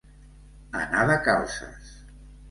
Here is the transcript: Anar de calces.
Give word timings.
Anar 0.79 1.03
de 1.11 1.17
calces. 1.27 1.91